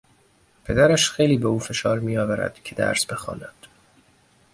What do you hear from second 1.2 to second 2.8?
به او فشار میآورد که